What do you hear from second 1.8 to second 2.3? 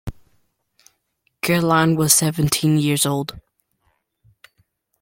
was